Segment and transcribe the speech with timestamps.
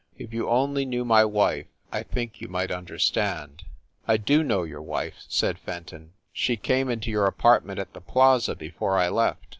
[0.17, 3.65] If you only knew my wife I think you might understand."
[4.07, 6.13] "I do know your wife," said Fenton.
[6.33, 9.45] "She came into your apartment at the Plaza before I left.